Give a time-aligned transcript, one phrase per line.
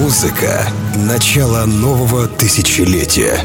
[0.00, 3.44] Музыка— начало нового тысячелетия.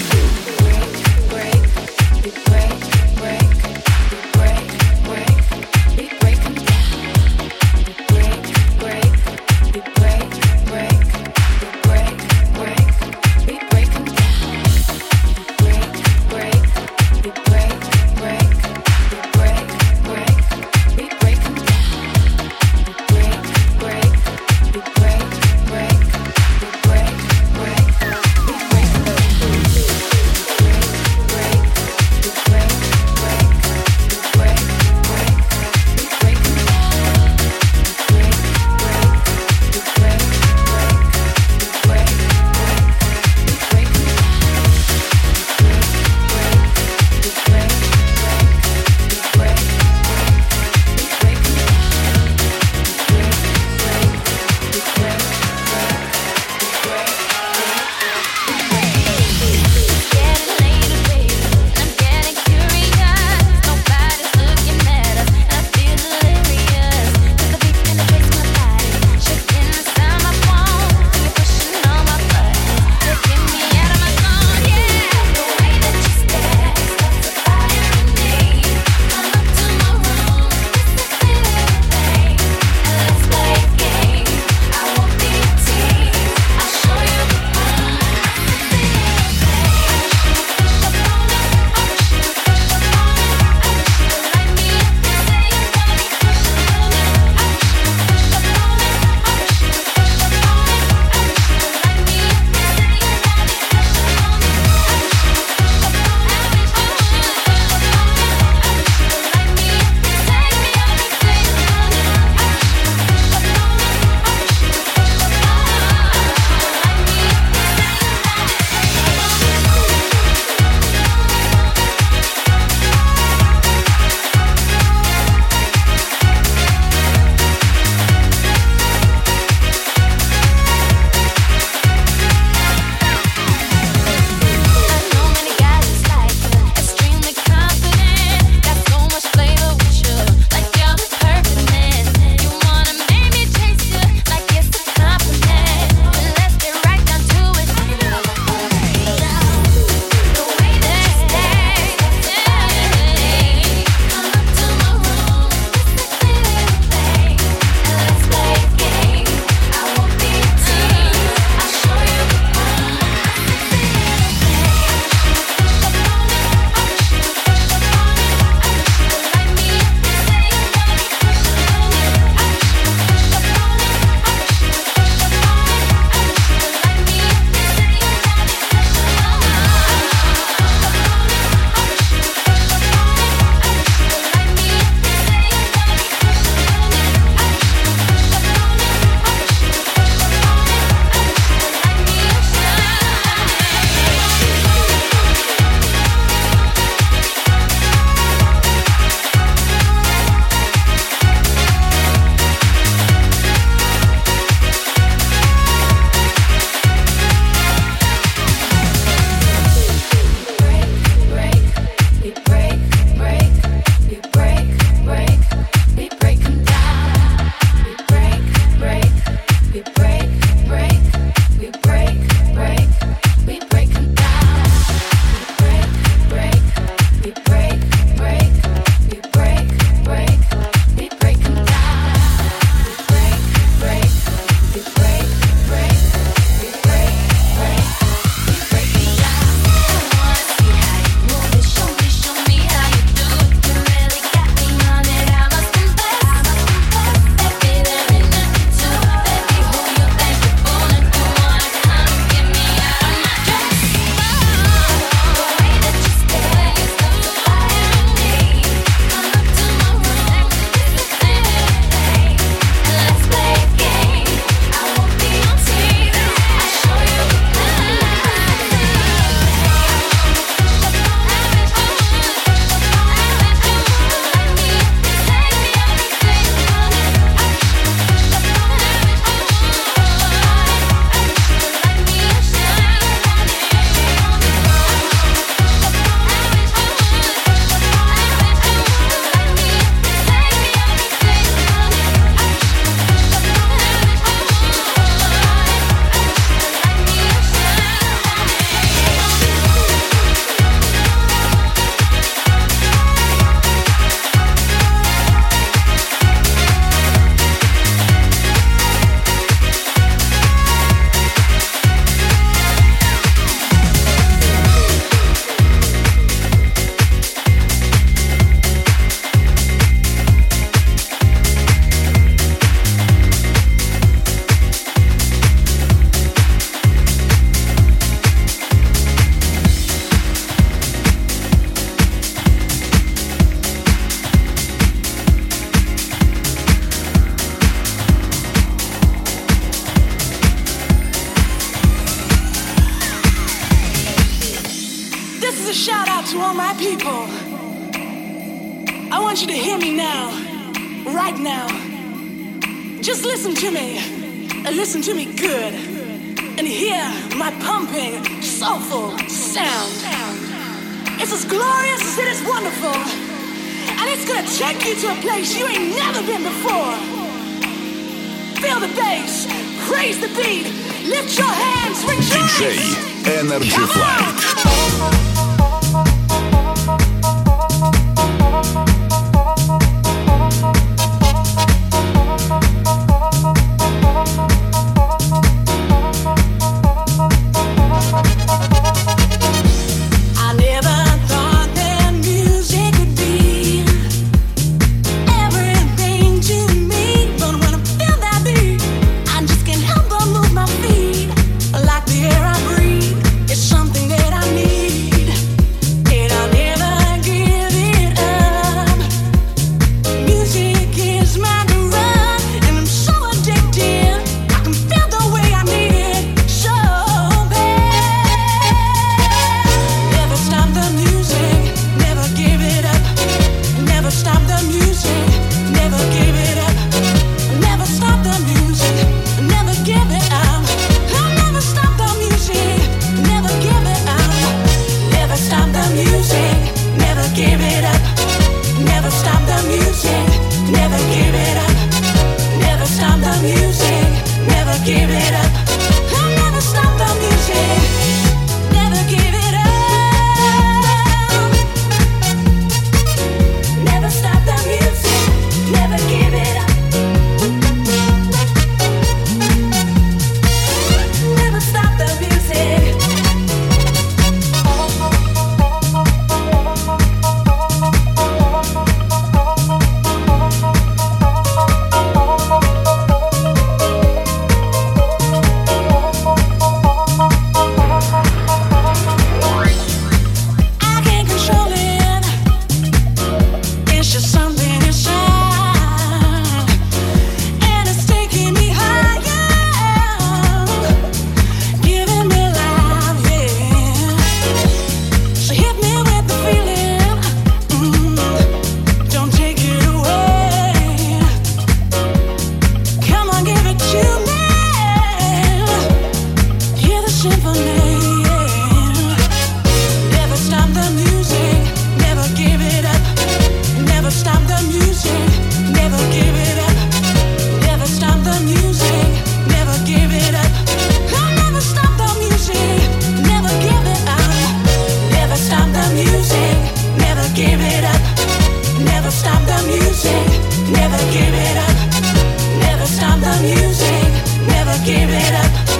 [534.85, 535.70] Give it up.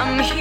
[0.00, 0.39] I'm here.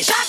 [0.00, 0.21] Shut up.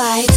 [0.00, 0.29] life.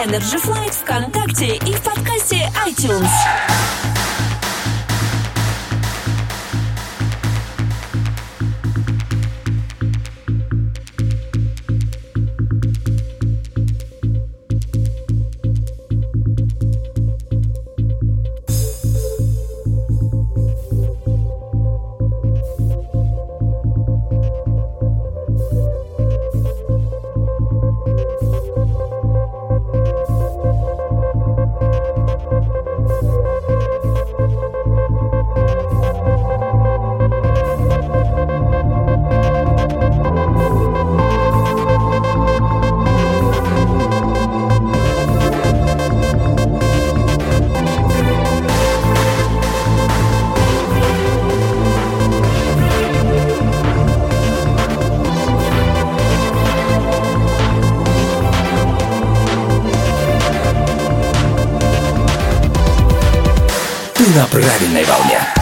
[0.00, 0.49] Energy
[64.14, 65.39] на правильной волне.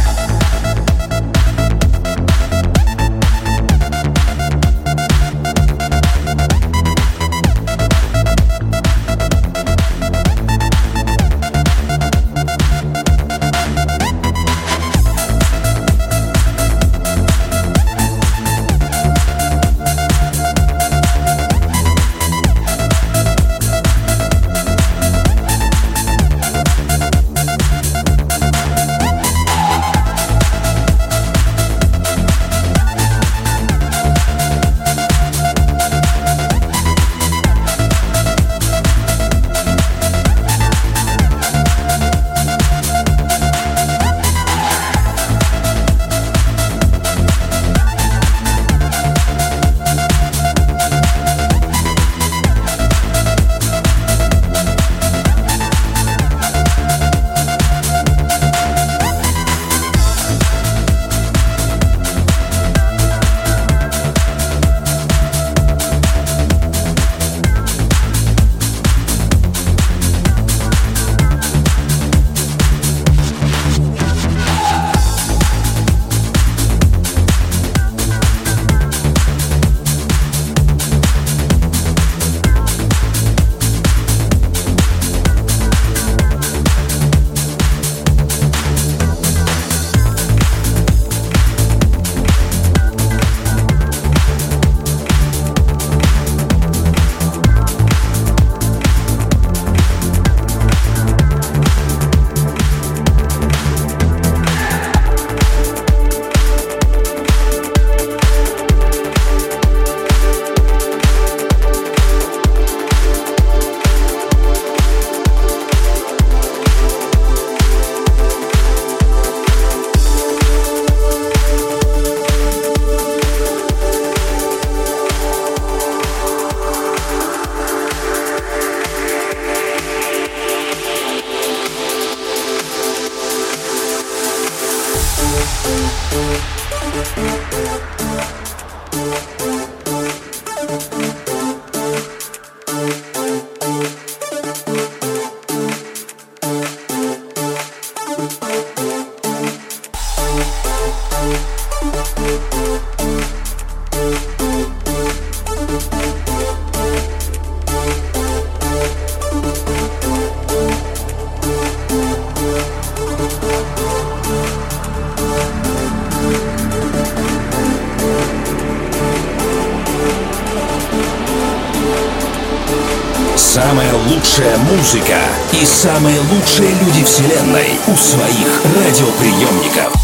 [174.79, 175.19] Музыка
[175.53, 179.98] и самые лучшие люди вселенной у своих радиоприемников.